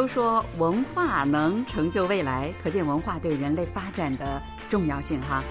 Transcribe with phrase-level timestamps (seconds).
[0.00, 4.40] 都说文化能成就未来，可见文化对人类发展的
[4.70, 5.44] 重要性哈。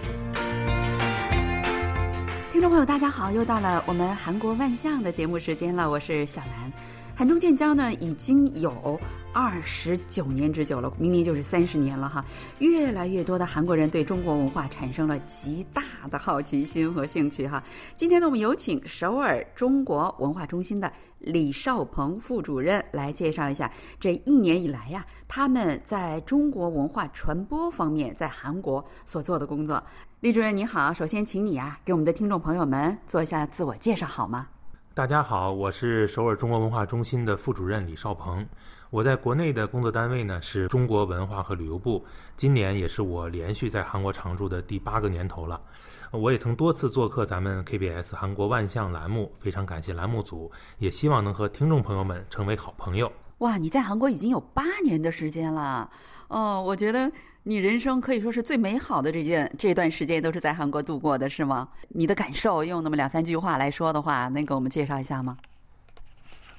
[2.51, 6.73] 听众朋友，大家好，又到了我们韩国万象的节目时间了，我是小兰。
[7.19, 8.97] 韩中建交呢，已经有
[9.33, 12.23] 二十九年之久了，明年就是三十年了哈。
[12.59, 17.61] 越来越多的韩国人对中国文化产生了极大的好奇心和兴趣哈。
[17.97, 29.83] 今天呢，我们有请首尔中国文化中心的李少鹏副主任来介绍一下这一年以来呀，他们在中国文化传播方面在韩国所做的工作。
[30.21, 34.47] 李主任你好，首先请你啊，给我们的听众朋友们做一下自我介绍好吗？
[34.99, 38.45] 大家好，我是首尔中国文化中心的副主任李少鹏。
[38.89, 45.57] 我在国内的工作单位呢是中国文化和旅游部，今年也是我连续在韩国常驻的第八个年头了。
[46.11, 53.09] 我也曾多次做客咱们 KBS 韩国万象栏目，非常感谢栏目组，也希望能和听众朋友们成为好朋友。
[53.37, 55.89] 哇，你在韩国已经有八年的时间了，
[56.27, 57.09] 哦，我觉得。
[57.49, 61.67] 你人生可以说是最美好的这件这段时间都是在韩国度过的，是吗？
[61.87, 65.35] 你的感受用那么两三句话来说的话，能给我们介绍一下吗？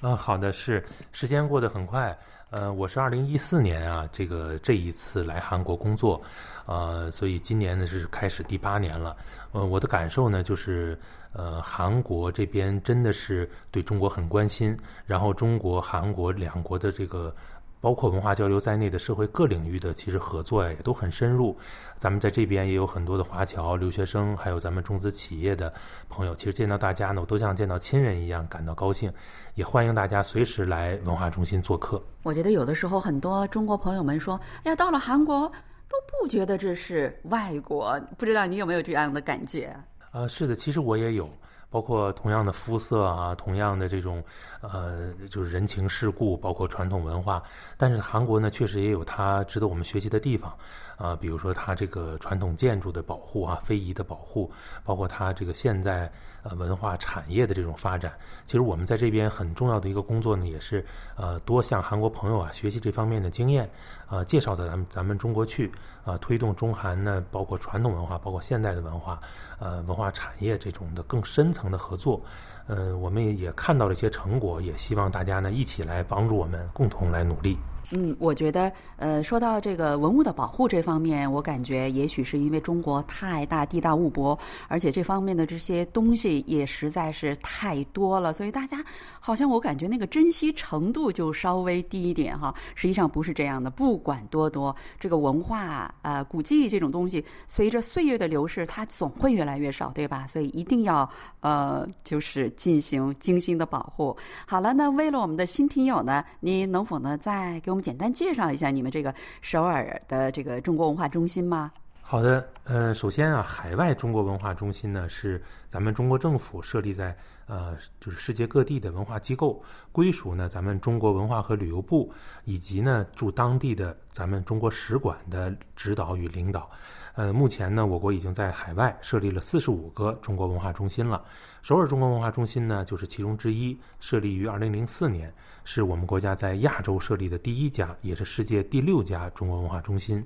[0.01, 2.13] 嗯，好的，是时间过得很快。
[2.49, 6.21] 呃，我是二零一四年啊，这个这一次来韩国工作，
[6.65, 9.15] 呃，所以今年呢是开始第八年了。
[9.53, 10.99] 呃，我的感受呢就是，
[11.31, 17.33] 呃，韩国这边真的是对中国很关心，然后中国韩国两国的这个。
[17.81, 21.57] 包括文化交流在内的社会各领域的其实合作呀也都很深入，
[21.97, 25.73] 咱们在这边也有很多的华侨留学生，还有咱们中资企业的
[26.07, 29.11] 朋友，其实见到大家呢，我都像见到亲人一样感到高兴，
[29.55, 32.01] 也欢迎大家随时来文化中心做客。
[32.21, 35.51] 我觉得有的时候很多中国朋友们说，哎呀，到了韩国
[35.89, 39.75] 都不觉得这是外国，不知道你有没有这样的感觉？
[40.11, 41.27] 啊，是的，其实我也有。
[41.71, 44.21] 包括同样的肤色啊，同样的这种，
[44.59, 47.41] 呃，就是人情世故，包括传统文化。
[47.77, 50.53] 但是韩国呢，确实也有它值得我们学习的地方，
[50.97, 54.51] 啊，比如说它这个传统建筑的保护啊，非遗的保护，
[54.83, 56.11] 包括它这个现在
[56.43, 58.11] 呃文化产业的这种发展。
[58.45, 63.69] 其实我们在这边很重要的一个工作呢，也是呃多向韩国朋友啊学习这方面的经验，
[64.07, 65.71] 啊，介绍到咱们咱们中国去，
[66.03, 69.17] 啊，推动中韩呢，包括传统文化，包括现代的文化。
[69.61, 72.21] 呃，文化产业这种的更深层的合作，
[72.67, 77.57] 呃，我们也也看到了一些成果，也希望大家呢一起来帮助我们，共同来努力。
[77.93, 84.37] 嗯，我觉得，呃，说到这个文物的保护这方面，我感觉也许是因为中国太大，地大物博，
[84.69, 88.81] 而且这方面的这些东西也实在是太多了，所以大家
[89.19, 92.55] 好像我感觉那个珍惜程度就稍微低一点哈。
[92.75, 100.25] 实际上不是这样的，不管多多，这个文化呃古迹这种东西，随着岁月的流逝，它总会越来越少，对吧？
[100.27, 101.09] 所以一定要
[101.41, 104.15] 呃，就是进行精心的保护。
[104.47, 107.80] 好了，那为了我们的新听友呢，你能否呢再给我们？
[107.81, 111.71] 简单介绍一下你们这个首尔的这个中国文化中心吗？
[112.03, 117.15] 好的，呃，首先啊，海外中国文化中心呢是咱们中国政府设立在
[117.45, 122.11] 呃就是世界各地的文化机构，归属呢咱们中国文化和旅游部，
[122.43, 126.69] 以及呢驻当地的咱们中国使馆的指导与领导。
[127.13, 131.23] 呃，目前呢，我国已经在海外设立了四十五个中国文化中心了。
[131.61, 135.31] 首尔中国文化中心呢，就是其中之一，设立于二零零四年，
[135.63, 140.25] 是我们国家在亚洲设立的第一家，也是世界第六家中国文化中心。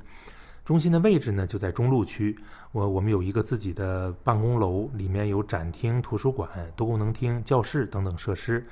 [0.64, 2.36] 中心的位置呢，就在中路区。
[2.72, 8.66] 我我们有一个自己的办公楼，里面有展厅、图书馆、多功能厅、教室等等设施。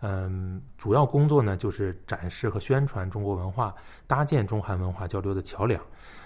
[0.00, 3.74] 嗯，主要工作呢，就是展示和宣传中国文化，
[4.06, 5.80] 搭建中韩文化交流的桥梁。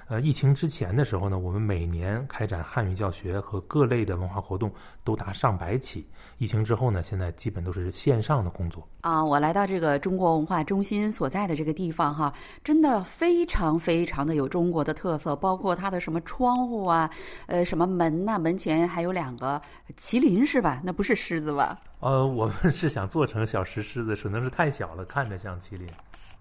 [0.09, 4.71] 呃，疫情之前的时候呢，我们每年开展汉语教学和各类的文化活动
[5.05, 6.07] 都达上百起。
[6.37, 8.87] 疫情之后呢，现在基本都是线上的工作。
[9.01, 12.31] 啊，我来到这个中国文化中心所在的这个地方哈，
[12.63, 17.09] 真的非常非常的有中国的特色，包括它的什么窗户啊，
[17.47, 19.63] 呃，什么门呐，门前还有两个
[19.97, 20.83] 麒麟是吧？
[20.85, 21.79] 那不是狮子吧？
[22.03, 25.89] 呃，我们是想做成小石狮子，可能是太小了，看着像麒麟。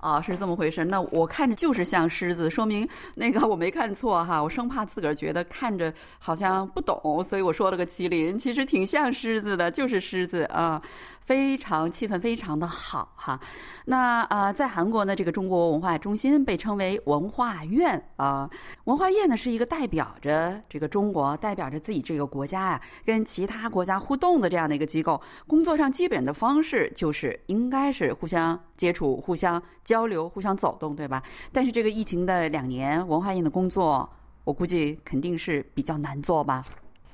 [0.01, 0.83] 啊，是这么回事。
[0.83, 4.41] 那我看着就是像狮子，说明 那个我没看错哈。
[4.41, 10.81] 我生怕自个儿觉得看着好像不懂，所以我说了个麒麟，其实挺像狮子的，就是狮子啊。
[11.21, 13.39] 非常气氛非常的好哈。
[13.85, 18.49] 那啊，在韩国呢，这个中国文化中心被称为文化院啊。
[18.85, 25.21] 文化院呢是一个代表着这个中国，代表着自己这个国家啊，跟其他国家互动的这样的一个机构。
[25.47, 29.61] 工作上基本的方式就是应该是互相接触、互相。
[29.91, 31.21] 交流，互相走动，对吧？
[31.51, 34.09] 但是这个疫情的两年，文化院的工作，
[34.45, 36.63] 我估计肯定是比较难做吧。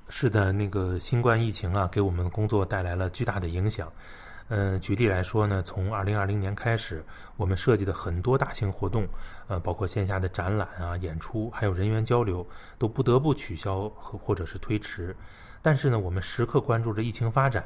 [0.09, 3.91] 是的，那个新冠疫情啊，给我们工作带来了巨大的影响。
[4.49, 7.03] 嗯，举例来说呢，从二零二零年开始，
[7.35, 9.07] 我们设计的很多大型活动，
[9.47, 12.45] 呃，包括线下的展览啊、演出，还有人员交流，
[12.77, 15.15] 都不得不取消和或者是推迟。
[15.63, 17.65] 但是呢，我们时刻关注着疫情发展，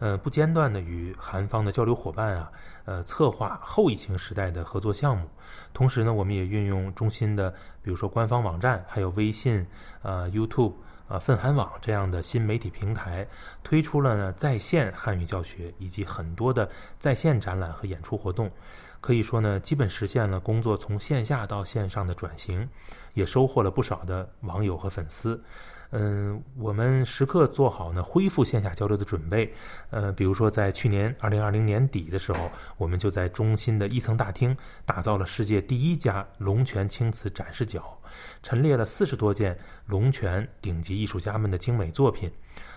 [0.00, 2.50] 呃，不间断的与韩方的交流伙伴啊，
[2.86, 5.28] 呃，策划后疫情时代的合作项目。
[5.72, 7.50] 同时呢，我们也运用中心的，
[7.82, 9.64] 比如说官方网站，还有微信、
[10.02, 10.72] 呃 YouTube。
[11.10, 13.26] 啊，奋韩网这样的新媒体平台
[13.64, 16.70] 推出了呢在线汉语教学以及很多的
[17.00, 18.48] 在线展览和演出活动，
[19.00, 22.68] 可以说呢，基本实现了工作从线下到线上的转型，
[23.14, 25.42] 也收获了不少的网友和粉丝。
[25.92, 29.52] 嗯，我们时刻做好呢恢复线下交流的准备。
[29.90, 34.56] 呃，比如说在去年二零二零年底的时候，我们就在中心的一层大厅
[34.86, 37.98] 打造了世界第一家龙泉青瓷展示角。
[38.42, 39.56] 陈列了四十多件
[39.86, 42.30] 龙泉顶级艺术家们的精美作品，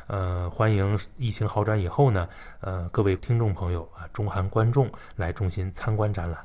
[0.08, 2.28] 呃，欢迎疫情好转以后呢，
[2.62, 6.44] 呃，各位听众朋友啊，中韩观众来中心参观展览。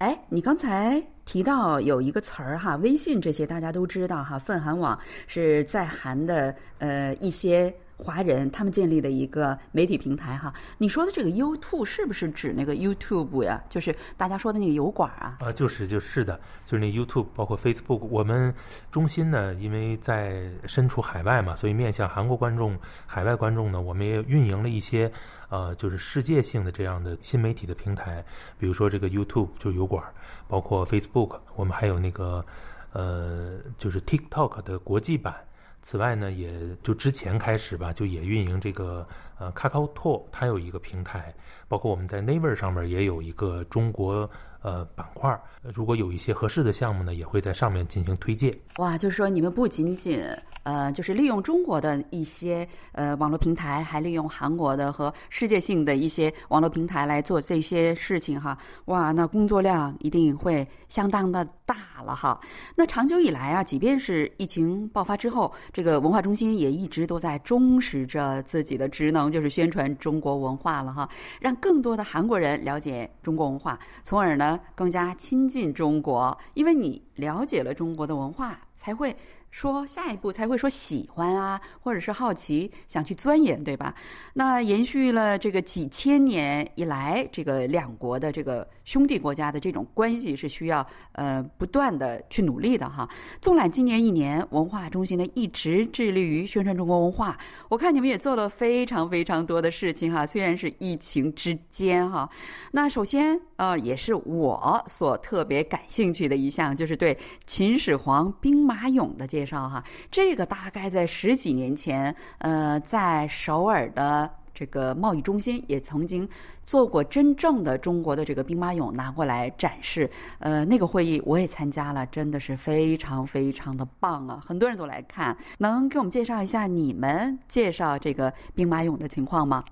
[0.00, 7.72] 哎，你刚才提到有一个词儿哈，微信这些大家都知道哈，泛韩网是在韩的呃一些。
[8.00, 13.62] 华人他们建立的一个媒体平台哈，你说的这个 YouTube 是不是指那个 YouTube 呀？
[13.68, 15.36] 就是大家说的那个油管啊？
[15.40, 17.98] 啊，就是就是的，就是那 YouTube，包括 Facebook。
[18.06, 18.54] 我们
[18.90, 22.76] 中心呢，因为在身处海外嘛，所以面向韩国观众、
[23.06, 25.10] 海外观众呢，我们也运营了一些
[25.48, 28.24] 呃，就是世界性的这样的新媒体的平台，
[28.58, 30.02] 比如说这个 YouTube 就油管，
[30.48, 32.44] 包括 Facebook，我们还有那个
[32.92, 35.34] 呃，就是 TikTok 的国际版。
[35.82, 39.06] 此外呢，也就之前开始吧，就也运营这个
[39.38, 41.34] 呃 KakaoTalk，它有一个平台，
[41.68, 44.28] 包括我们在 Naver 上面也有一个中国
[44.62, 45.38] 呃板块。
[45.74, 48.56] 如果有一些合适的项目呢，也会在上面进行推荐。
[48.78, 50.22] 哇，就是说你们不仅仅
[50.62, 58.56] 呃，就是利用中国的一些呃网络平台，还利用韩国的和世界性的一些网络平台来做这些事情哈。
[58.86, 62.40] 哇，那工作量一定会相当的大了哈。
[62.74, 71.08] 那长久以来啊，即便是疫情爆发之后，这个文化中心也一直都在忠实着自己的职能，就是宣传中国文化了哈，
[71.38, 76.36] 让更多的韩国人了解中国文化，从而呢更加亲近中国。
[76.54, 79.16] 因为你了解了中国的文化，才会。
[79.50, 83.94] 说下一步才会说喜欢啊，或者是好奇想去钻研，对吧？
[84.32, 93.08] 那延续了这个几千年以来，这个两国的这个兄弟国家的这种关系是需要呃不断的去努力的哈。
[93.40, 97.36] 纵览今年一年，文化中心呢一直致力于宣传中国文化。
[97.68, 102.28] 我看你们也做了非常非常多的事情哈，虽然是疫情之间哈。
[102.70, 107.16] 那首先呃也是我所特别感兴趣的一项，就是对
[107.46, 116.28] 秦始皇兵马俑的这介绍哈，这个大概在十几年前，呃，在首尔的这个贸易中心也曾经
[116.66, 120.10] 做过真正的中国的这个兵马俑拿过来展示，
[120.40, 129.64] 呃，那个会议我也参加了，真的是非常非常的棒啊，很多人都来看，能给我们介绍一下你们介绍这个兵马俑的情况吗？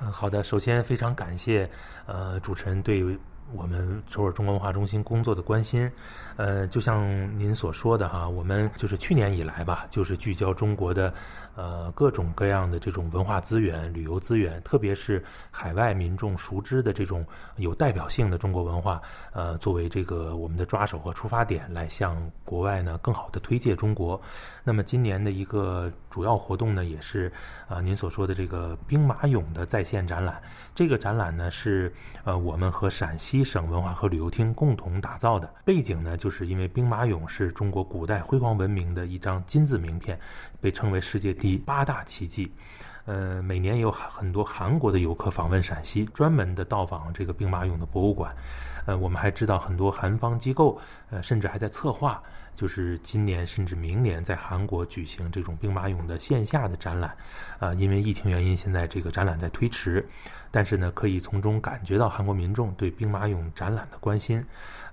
[0.00, 1.68] 嗯，好的，首先非常感谢，
[2.06, 3.04] 呃，主持人对
[3.52, 5.90] 我们首尔中国文化中心工作的关心。
[6.36, 7.06] 呃，就像
[7.38, 11.12] 您所说的哈，我们就是去年以来吧，就是聚焦中国的
[11.54, 17.24] 呃各种各样的这种文化资源、旅游资源，特别是海外民众熟知的这种
[17.56, 19.00] 有代表性的中国文化，
[19.32, 24.20] 呃，作为这个我们的抓手和出发点，来向国外呢更好的推介中国。
[24.62, 27.32] 那么今年的一个主要活动呢，也是
[27.66, 30.42] 啊您所说的这个兵马俑的在线展览。
[30.74, 31.90] 这个展览呢是
[32.24, 36.16] 呃我们和陕西省文化和旅游厅共同打造的，背景呢。
[36.16, 40.18] 就是因为兵马俑是中国古代辉煌文明的一张金字名片，
[40.60, 42.52] 被称为世界第八大奇迹。
[43.04, 48.34] 呃，每年有很多韩国的游客访问陕西，专门的到访这个兵马俑的博物馆。
[48.84, 52.20] 呃，我们还知道很多韩方机构，呃，甚至还在策划。
[52.56, 57.14] 就是今年甚至明年在韩国举行这种兵马俑的线下的展览，
[57.58, 60.04] 啊，因为疫情原因，现在这个展览在推迟，
[60.50, 64.42] 但是呢，可以从中感觉到韩国民众对兵马俑展览的关心。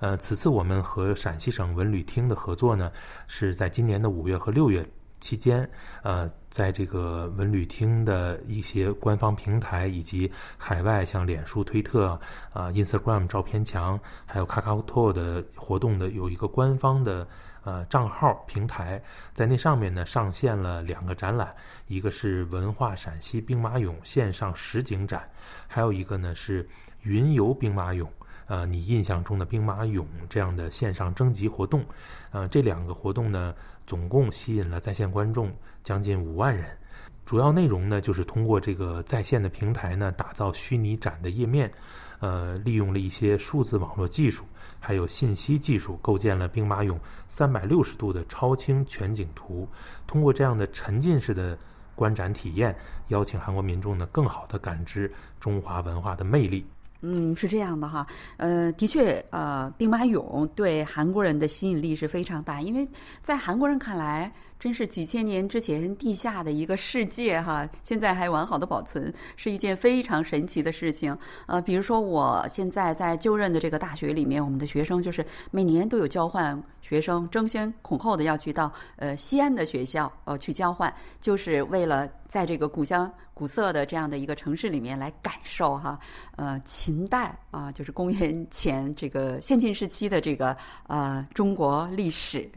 [0.02, 2.92] 呃，此次我们和陕西省文旅厅的合作呢，
[3.28, 4.86] 是在今年的五月和六月
[5.22, 5.68] 期间，
[6.02, 12.20] 呃，在这个文旅厅的一些官方平台以及海外像脸书、推特、
[12.52, 17.26] 啊 Instagram 照片墙，还有 KakaoTalk 的活动的有一个官方的。
[17.64, 19.02] 呃，账号平台
[19.34, 21.50] 在那上面呢，上线了两个展览，
[21.88, 25.28] 一个是文化陕西兵马俑线上实景展，
[25.68, 26.68] 还有一个呢是
[27.04, 28.08] 云游兵马俑，
[28.48, 31.86] 呃，你印象中的兵马俑这样的线上征集活动，
[32.32, 33.56] 呃，这两个活动呢，
[33.88, 35.50] 总共吸引了在线观众
[35.84, 36.78] 将近五万人。
[37.26, 41.72] 主要内容呢，就是通过这个在线的平台呢，打造虚拟展的页面，
[42.20, 44.44] 呃，利用了一些数字网络技术，
[44.78, 46.98] 还有信息技术，构建了兵马俑
[47.30, 49.68] 三百六十度的超清全景图。
[50.06, 51.58] 通过这样的沉浸式的
[51.96, 52.76] 观展体验，
[53.08, 56.66] 邀请韩国民众呢，更好的感知中华文化的魅力。
[57.06, 58.06] 嗯，是这样的哈，
[58.38, 62.88] 呃，的确，呃，兵马俑对韩国人的吸引力是非常大，因为
[63.22, 64.30] 在韩国人看来。
[64.64, 71.14] 真是几千年之前地下的一个世界哈，现在还完好的保存，是一件非常神奇的事情。
[71.48, 86.00] 呃，比如说我现在在就任的这个大学里面，我们的学生就是每年都有交换学生，争先恐后的要去到呃西安的学校呃去交换，就是为了在这个古香古色的这样的一个城市里面来感受哈，
[86.38, 90.56] 呃秦代啊，就是公元前这个先秦时期的这个
[90.88, 92.50] 呃中国历史。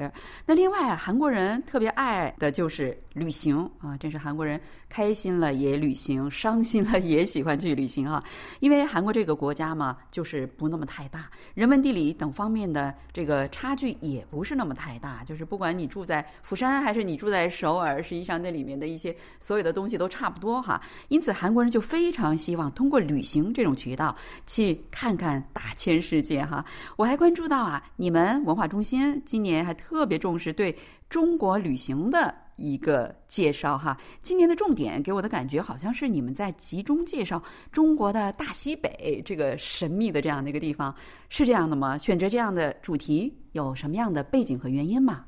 [0.44, 1.86] 那另外啊韩国人特别。
[1.96, 8.22] 爱的就是旅行啊，真是韩国人开心了也旅行，伤心了也喜欢去旅行啊。
[8.60, 15.24] 因为韩国这个国家嘛，就是不那么太大，人文地理等方面的这个差距也不是那么太大。
[15.24, 20.78] 就是不管你住在釜山还是你住在首尔，实际上那里面的一些所有的东西都差不多哈。
[21.08, 24.14] 因此韩国人就非常希望通过旅行这种渠道
[24.46, 26.62] 去看看大千世界哈。
[26.96, 30.76] 我还关注到啊，你们文化中心今年还特别重视对。
[31.08, 40.94] 中国旅行的一个介绍哈，今年的重点给我的感觉好像是你们在集中介绍中国的大西北这个神秘的这样的一个地方，
[41.28, 41.96] 是这样的吗？
[41.98, 45.24] 选择这样的主题有什么样的背景和原因吗？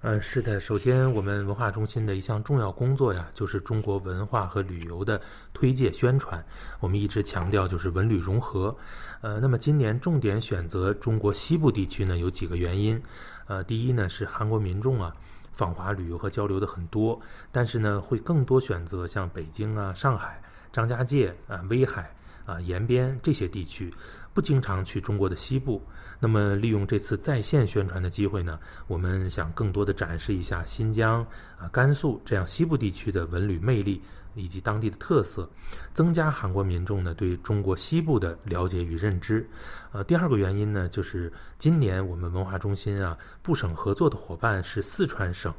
[0.00, 5.20] 呃，是的，首先我们文化中心的一项重要工作呀，就是中国文化和旅游的
[5.52, 6.44] 推介宣传。
[6.80, 8.76] 我们一直强调就是文旅融合。
[9.20, 13.00] 呃，那么今年重点选择中国西部地区呢，有几个原因。
[13.46, 15.14] 呃，第一呢是韩国民众啊
[15.52, 20.42] 访华旅游和交流的很多，但是呢会更多选择像北京啊、上海、
[20.72, 23.92] 张家界啊、威海啊、延边这些地区，
[24.34, 25.82] 不经常去中国的西部。
[26.18, 31.26] 那么利用这次在线宣传的机会呢，我们想更多的展示一下新疆
[31.58, 34.02] 啊、甘肃这样西部地区的文旅魅力。
[34.34, 35.48] 以及当地的特色，
[35.94, 39.48] 增加韩国民众呢对中国西部的了解与认知。
[39.92, 45.52] 呃，第二个原因呢，就是今年我们文化中心啊，部省合作的伙伴是四川省。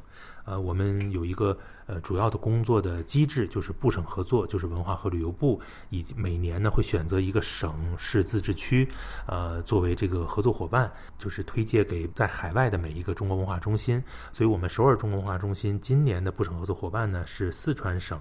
[0.44, 5.60] 呃，我们有一个呃主要的工作的机制，就是部省合作，就是文化和旅游部，
[5.90, 8.88] 以及每年呢会选择一个省市自治区，
[9.26, 14.02] 呃，作为这个合作伙伴，就是推介给在海外的每一个中国文化中心。
[14.32, 18.20] 所以，我们首尔中国文化中心今年的部省合作伙伴呢是四川省。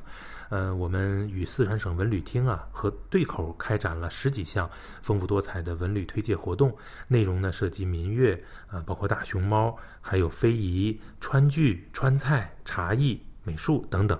[0.50, 4.70] 呃，我们与四川省文旅厅啊和对口开展了十几项
[5.02, 6.76] 丰富多彩的文旅推介活动，
[7.08, 14.20] 内容呢涉及民乐啊，包括大熊猫，还有非遗、川剧、川菜、茶艺、美术等等。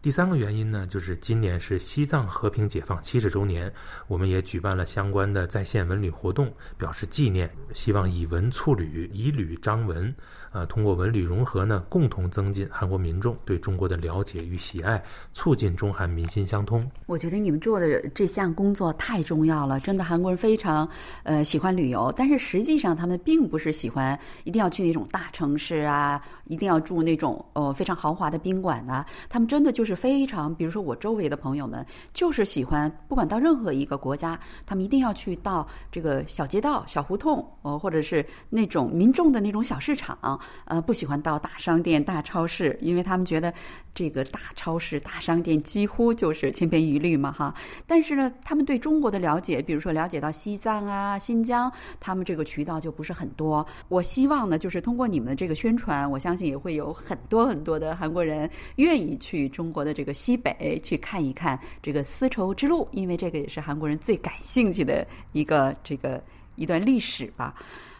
[0.00, 3.72] 第三个原因呢，就是今年是西藏和平解放七十周年，
[4.08, 10.12] 我们也举办了相关的在线文旅活动，表示纪念，希望以文促旅，以旅张文，
[10.52, 16.86] 呃，通过文旅融合呢，共同增进韩国民众对中国的了解与喜爱，促进中韩民心相通。
[17.06, 20.86] 我觉得你们做的这项工作太重要了，真的，韩国人非常
[21.22, 29.92] 呃喜欢旅游，但是实际上他们并不是喜欢一定要去那种大城市啊，一定要住那种呃非常豪华的宾馆呐，他们真的就是。
[30.02, 40.18] 非常，比如说我周围的朋友们，就是喜欢不管到任何一个国家，他们一定要去到这个小街道、小胡同，呃，或者是那种民众的那种小市场，
[40.64, 43.52] 呃，不喜欢到大商店、大超市，因为他们觉得
[43.94, 47.54] 这个大超市、大商店几乎就是千篇一律嘛，哈。
[47.86, 51.70] 但是呢，他们对中国的了解，比如说了解到西藏啊、新疆，
[52.00, 53.66] 他们这个渠道就不是很多。
[53.88, 59.82] 我希望呢，就是通过你们的这个宣传，我相信也会有很多很多的韩国人愿意去中国。
[59.82, 66.22] 的这个西北去看一看这个丝绸之路，因为这个也是韩国人最感兴趣的一个这个
[66.54, 67.52] 一段历史吧。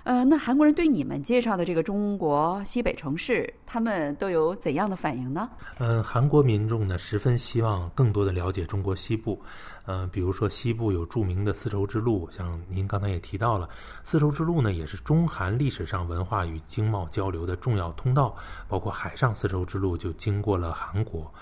[0.04, 5.49] 呃，那韩国人对你们介绍的这个中国西北城市，他们都有怎样的反应呢？
[5.78, 9.40] 嗯，韩国民众呢十分希望更多的了解中国西部。
[9.85, 13.68] 呃，比如说西部有著名的丝绸之路，像您刚才也提到了，
[14.02, 18.35] 丝绸之路呢也是中韩历史上文化与经贸交流的重要通道，
[18.68, 21.32] 包括海上丝绸之路就经过了韩国。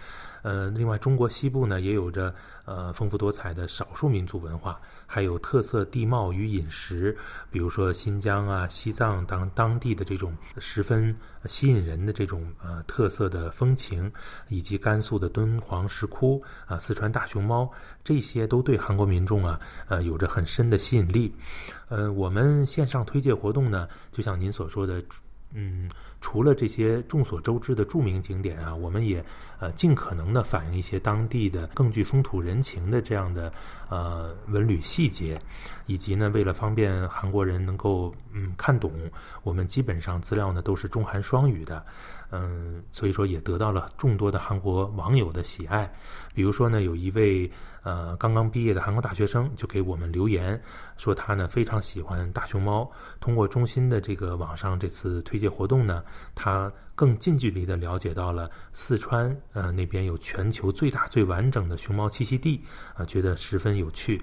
[0.43, 7.17] 呃，另外，中国西部呢也有着呃丰富多彩的少数民族文化，还有特色地貌与饮食，
[7.51, 11.15] 比如说新疆啊、西藏当当地的这种十分
[11.47, 14.11] 吸引人的这种呃特色的风情，
[14.49, 17.71] 以及甘肃的敦煌石窟啊、四川大熊猫，
[18.03, 21.35] 这些都对韩国民众啊呃有着很深的吸引力。
[21.89, 25.03] 呃，我们线上推介活动呢，就像您所说的。
[25.53, 29.25] 嗯，除了这些众所周知的著名景点啊，我们也
[29.59, 33.53] 呃尽可能的反映一些当地的更具风土人情的这样的
[33.89, 35.41] 呃文旅细节，
[35.87, 38.93] 以及呢，为了方便韩国人能够嗯看懂，
[39.43, 41.85] 我们基本上资料呢都是中韩双语的。
[42.33, 45.93] 嗯，所以说也得到了众多的韩国网友的喜爱。
[46.33, 47.51] 比如说呢，有一位
[47.83, 50.61] 呃刚刚毕业的韩国大学生就给我们留言，
[50.97, 52.89] 说他呢非常喜欢大熊猫。
[53.19, 62.65] 通过中心的这个网上这次推介活动呢，他更近距离的了解到了四川呃那边有全球最大最完整的熊猫栖息地，
[62.95, 64.23] 啊，觉得十分有趣。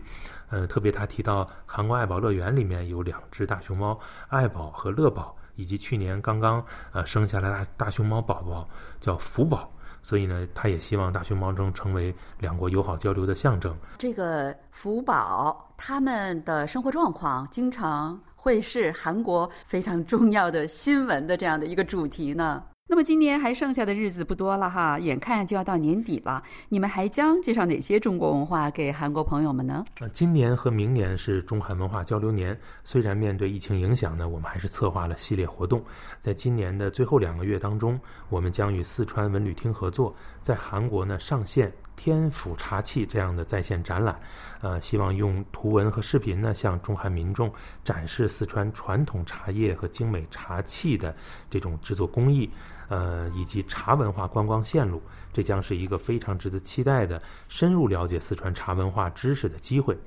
[0.49, 5.35] 呃，特别他提到韩国爱宝乐园里面有两只大熊猫，爱宝和乐宝。
[5.57, 9.67] 以及去年刚刚呃生下来大大熊猫宝宝叫福宝，
[10.03, 13.75] 所以呢，他也希望大熊猫中成为两国友好交流的象征。
[13.97, 22.63] 这个福宝他们的生活状况经常会是韩国非常重要的新闻的这样的一个主题呢。
[22.89, 29.83] 那么今年还剩下的日子不多了哈，眼看就要到年底了，你们还将介绍哪些中国文化给韩国朋友们呢？
[29.99, 35.83] 呃，今年和明年是中韩文化交流年，虽然面对疫情影响呢，我们还是策划了系列活动。
[36.21, 41.71] 在今年的最后两个月当中，我们将与四川文旅厅合作，在韩国呢上线。
[41.97, 44.15] 天府茶器这样的在线展览，
[44.61, 47.51] 呃，希望用图文和视频呢，向中韩民众
[47.83, 51.15] 展示四川传统茶叶和精美茶器的
[51.49, 52.51] 这种制作工艺，
[52.87, 55.01] 呃，以及茶文化观光线路。
[55.33, 59.97] 这将是一个非常值得期待的深入了解四川茶文化知识的机会。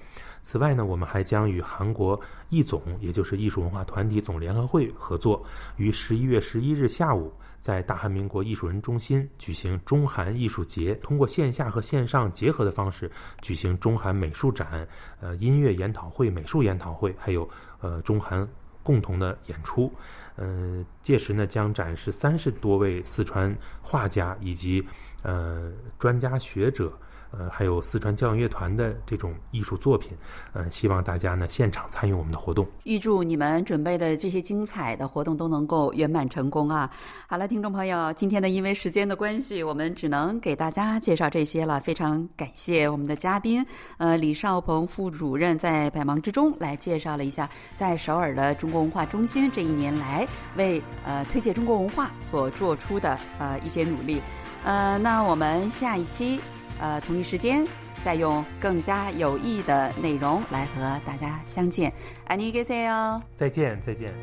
[0.43, 5.45] 此外呢，我们还将与韩国艺总，也就是艺术文化团体总联合会合作，
[5.77, 7.33] 于十一月十一日下午。
[7.61, 13.11] 在大韩民国艺术人中心举行中韩艺术节，通过线下和线上结合的方式
[13.43, 14.89] 举行中韩美术展、
[15.21, 17.47] 呃音乐研讨会、美术研讨会，还有
[17.81, 18.49] 呃中韩
[18.83, 19.93] 共同的演出。
[20.37, 24.87] 呃，届时呢将展示三十多位四川画家以及
[25.23, 26.93] 呃专家学者。
[27.31, 30.17] 呃，还有四川交响乐团的这种艺术作品，
[30.53, 32.67] 呃，希望大家呢现场参与我们的活动。
[32.85, 36.91] 预祝你们准备的这些精彩的活动都能够圆满成功啊！
[37.29, 41.79] 好了，听众朋友，今天呢，因为时间的关系，我们只能给大家介绍这些了。
[41.81, 43.65] 非常感谢我们的嘉宾，
[43.99, 54.21] 呃，李少鹏副主任在百忙之中来介绍了一下在首尔的中国文化中心这一年来为呃推介中国文化所做出的呃一些努力。
[54.65, 56.41] 呃，那我们下一期。
[56.80, 57.66] 呃，同一时间
[58.04, 61.92] 再用更加有益的内容来和大家相见。
[62.28, 63.22] 안녕히계세 요。
[63.36, 64.14] 再见，再见。